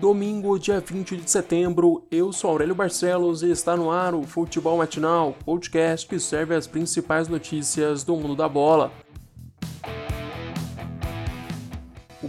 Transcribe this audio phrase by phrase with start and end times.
[0.00, 4.78] Domingo, dia 20 de setembro, eu sou Aurélio Barcelos e está no ar o Futebol
[4.78, 8.90] Matinal, podcast que serve as principais notícias do mundo da bola.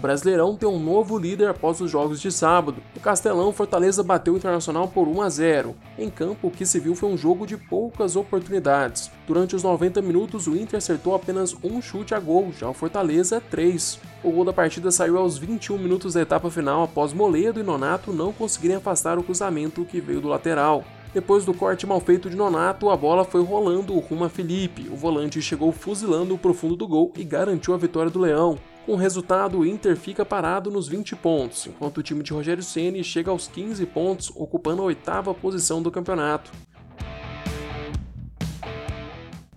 [0.02, 2.82] Brasileirão tem um novo líder após os jogos de sábado.
[2.98, 5.76] O Castelão Fortaleza bateu o Internacional por 1 a 0.
[5.96, 9.12] Em campo, o que se viu foi um jogo de poucas oportunidades.
[9.28, 13.40] Durante os 90 minutos, o Inter acertou apenas um chute a gol, já o Fortaleza,
[13.40, 14.00] três.
[14.24, 18.12] O gol da partida saiu aos 21 minutos da etapa final após Moledo e Nonato
[18.12, 20.84] não conseguirem afastar o cruzamento que veio do lateral.
[21.14, 24.90] Depois do corte mal feito de Nonato, a bola foi rolando rumo a Felipe.
[24.90, 28.58] O volante chegou fuzilando o profundo do gol e garantiu a vitória do Leão.
[28.92, 32.62] Com o resultado, o Inter fica parado nos 20 pontos, enquanto o time de Rogério
[32.62, 36.52] Ceni chega aos 15 pontos, ocupando a oitava posição do campeonato.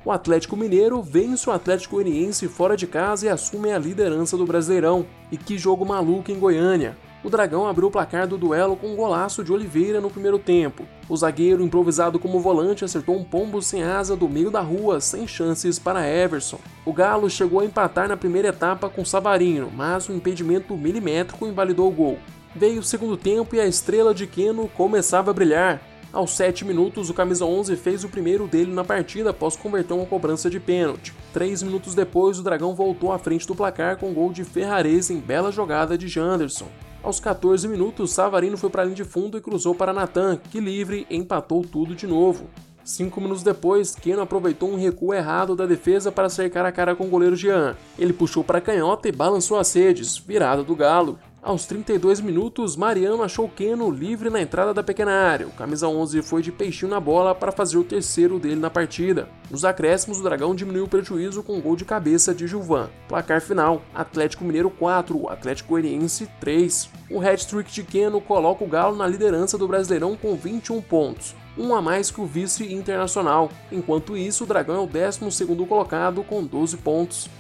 [0.05, 4.47] O Atlético Mineiro vence o Atlético Goianiense fora de casa e assume a liderança do
[4.47, 5.05] Brasileirão.
[5.33, 6.97] E que jogo maluco em Goiânia!
[7.24, 10.86] O Dragão abriu o placar do duelo com um golaço de Oliveira no primeiro tempo.
[11.08, 15.27] O zagueiro, improvisado como volante, acertou um pombo sem asa do meio da rua, sem
[15.27, 16.58] chances para Everson.
[16.84, 21.89] O Galo chegou a empatar na primeira etapa com Savarino, mas um impedimento milimétrico invalidou
[21.89, 22.19] o gol.
[22.55, 25.81] Veio o segundo tempo e a estrela de Keno começava a brilhar.
[26.12, 30.06] Aos 7 minutos, o camisa 11 fez o primeiro dele na partida após converter uma
[30.06, 31.12] cobrança de pênalti.
[31.33, 35.19] Três minutos depois, o Dragão voltou à frente do placar com gol de Ferrares em
[35.19, 36.69] bela jogada de Janderson.
[37.05, 40.58] Aos 14 minutos, Savarino foi para a linha de fundo e cruzou para Natan, que
[40.58, 42.48] livre empatou tudo de novo.
[42.83, 47.05] Cinco minutos depois, Keno aproveitou um recuo errado da defesa para cercar a cara com
[47.05, 47.77] o goleiro Jean.
[47.98, 51.19] Ele puxou para a canhota e balançou as redes, virada do Galo.
[51.45, 55.47] Aos 32 minutos, Mariano achou Keno livre na entrada da pequena área.
[55.47, 59.28] O camisa 11 foi de peixinho na bola para fazer o terceiro dele na partida.
[59.50, 62.89] Nos acréscimos, o Dragão diminuiu o prejuízo com um gol de cabeça de Gilvan.
[63.06, 66.89] Placar final: Atlético Mineiro 4, Atlético Goianiense 3.
[67.11, 71.72] O hat-trick de Keno coloca o Galo na liderança do Brasileirão com 21 pontos um
[71.72, 73.49] a mais que o vice internacional.
[73.71, 77.31] Enquanto isso, o Dragão é o 12 colocado com 12 pontos.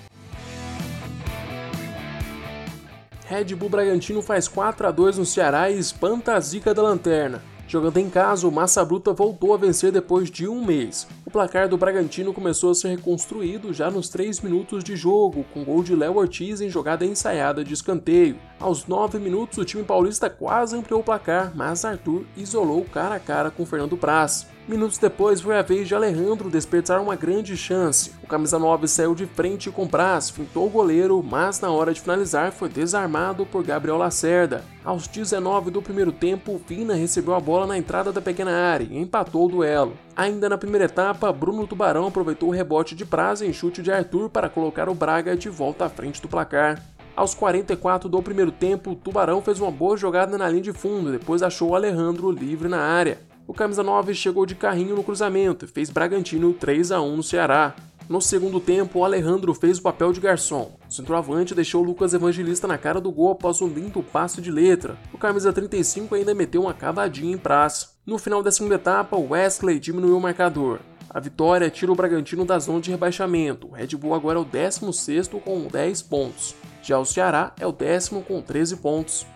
[3.26, 7.42] Red Bull Bragantino faz 4 a 2 no Ceará e espanta a zica da lanterna.
[7.66, 11.08] Jogando em casa, o Massa Bruta voltou a vencer depois de um mês.
[11.24, 15.64] O placar do Bragantino começou a ser reconstruído já nos 3 minutos de jogo, com
[15.64, 18.36] gol de Léo Ortiz em jogada ensaiada de escanteio.
[18.60, 23.20] Aos 9 minutos, o time paulista quase ampliou o placar, mas Arthur isolou cara a
[23.20, 24.46] cara com Fernando Praz.
[24.66, 28.12] Minutos depois foi a vez de Alejandro desperdiçar uma grande chance.
[28.22, 32.00] O camisa 9 saiu de frente com Praz, fintou o goleiro, mas na hora de
[32.00, 34.64] finalizar foi desarmado por Gabriel Lacerda.
[34.82, 38.96] Aos 19 do primeiro tempo, Vina recebeu a bola na entrada da pequena área e
[38.96, 39.98] empatou o duelo.
[40.16, 44.30] Ainda na primeira etapa, Bruno Tubarão aproveitou o rebote de Praz em chute de Arthur
[44.30, 46.82] para colocar o Braga de volta à frente do placar.
[47.14, 51.42] Aos 44 do primeiro tempo, Tubarão fez uma boa jogada na linha de fundo, depois
[51.42, 53.18] achou Alejandro livre na área.
[53.46, 57.22] O camisa 9 chegou de carrinho no cruzamento e fez Bragantino 3 a 1 no
[57.22, 57.74] Ceará.
[58.08, 60.76] No segundo tempo, o Alejandro fez o papel de garçom.
[60.88, 64.50] O centroavante deixou o Lucas Evangelista na cara do gol após um lindo passo de
[64.50, 64.96] letra.
[65.12, 67.90] O camisa 35 ainda meteu uma cavadinha em praça.
[68.06, 70.80] No final da segunda etapa, Wesley diminuiu o marcador.
[71.10, 73.68] A vitória tira o Bragantino da zona de rebaixamento.
[73.68, 76.54] O Red Bull agora é o 16 com 10 pontos.
[76.82, 79.26] Já o Ceará é o décimo com 13 pontos.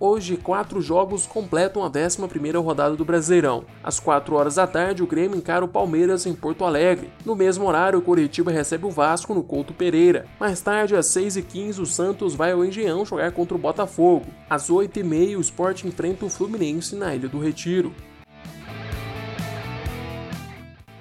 [0.00, 3.64] Hoje, quatro jogos completam a 11ª rodada do Brasileirão.
[3.82, 7.10] Às 4 horas da tarde, o Grêmio encara o Palmeiras em Porto Alegre.
[7.24, 10.26] No mesmo horário, o Coritiba recebe o Vasco no Couto Pereira.
[10.38, 14.26] Mais tarde, às 6h15, o Santos vai ao Engenhão jogar contra o Botafogo.
[14.48, 17.92] Às 8h30, o Sport enfrenta o Fluminense na Ilha do Retiro.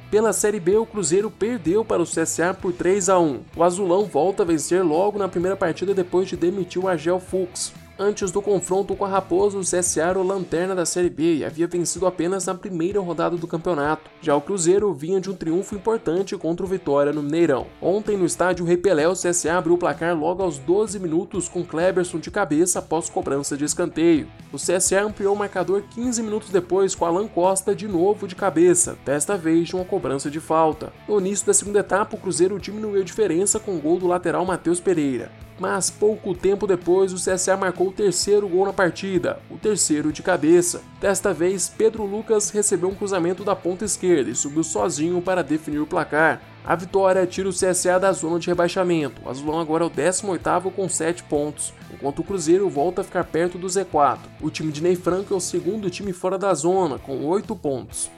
[0.10, 3.42] Pela Série B, o Cruzeiro perdeu para o CSA por 3 a 1.
[3.56, 7.74] O Azulão volta a vencer logo na primeira partida depois de demitir o Argel Fux.
[8.00, 11.46] Antes do confronto com a Raposo, o CSA era o lanterna da Série B e
[11.46, 14.12] havia vencido apenas na primeira rodada do campeonato.
[14.22, 17.66] Já o Cruzeiro vinha de um triunfo importante contra o Vitória no Mineirão.
[17.82, 21.66] Ontem, no estádio Rei Pelé, o CSA abriu o placar logo aos 12 minutos com
[21.66, 24.28] Kleberson de cabeça após cobrança de escanteio.
[24.54, 28.96] O CSA ampliou o marcador 15 minutos depois com Alan Costa de novo de cabeça,
[29.04, 30.94] desta vez de uma cobrança de falta.
[31.08, 34.46] No início da segunda etapa, o Cruzeiro diminuiu a diferença com o gol do lateral
[34.46, 39.58] Matheus Pereira mas pouco tempo depois o CSA marcou o terceiro gol na partida, o
[39.58, 40.82] terceiro de cabeça.
[41.02, 45.80] Desta vez, Pedro Lucas recebeu um cruzamento da ponta esquerda e subiu sozinho para definir
[45.80, 46.42] o placar.
[46.64, 49.22] A vitória tira o CSA da zona de rebaixamento.
[49.26, 53.24] O Azulão agora é o 18º com 7 pontos, enquanto o Cruzeiro volta a ficar
[53.24, 54.20] perto do Z4.
[54.42, 58.12] O time de Ney Franco é o segundo time fora da zona, com 8 pontos.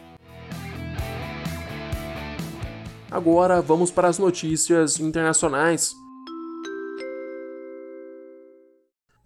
[3.12, 5.96] Agora vamos para as notícias internacionais.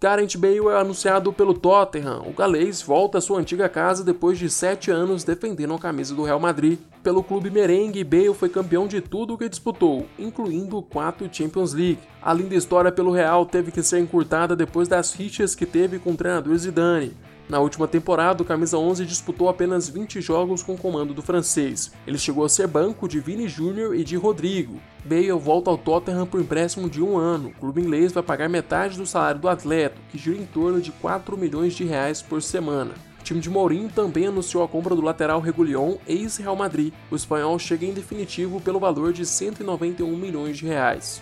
[0.04, 2.24] Gareth Bale é anunciado pelo Tottenham.
[2.28, 6.24] O galês volta à sua antiga casa depois de sete anos defendendo a camisa do
[6.24, 6.78] Real Madrid.
[7.02, 12.02] Pelo clube merengue, Bale foi campeão de tudo o que disputou, incluindo quatro Champions League.
[12.22, 16.12] A linda história pelo Real teve que ser encurtada depois das rixas que teve com
[16.12, 17.16] o treinador Zidane.
[17.48, 21.94] Na última temporada, o camisa 11 disputou apenas 20 jogos com o comando do francês.
[22.06, 24.82] Ele chegou a ser banco de Vini Júnior e de Rodrigo.
[25.06, 27.50] Bale volta ao Tottenham por empréstimo de um ano.
[27.50, 30.92] O clube inglês vai pagar metade do salário do atleta, que gira em torno de
[30.94, 32.94] 4 milhões de reais por semana.
[33.20, 36.94] O time de Mourinho também anunciou a compra do lateral Regulion, ex-Real Madrid.
[37.12, 41.22] O espanhol chega em definitivo pelo valor de 191 milhões de reais.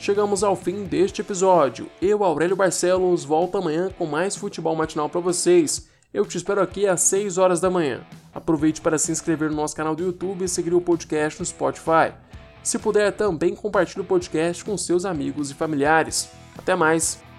[0.00, 1.88] Chegamos ao fim deste episódio.
[2.00, 5.89] Eu, Aurélio Barcelos, volto amanhã com mais futebol matinal para vocês.
[6.12, 8.00] Eu te espero aqui às 6 horas da manhã.
[8.34, 12.12] Aproveite para se inscrever no nosso canal do YouTube e seguir o podcast no Spotify.
[12.64, 16.28] Se puder, também compartilhe o podcast com seus amigos e familiares.
[16.58, 17.29] Até mais!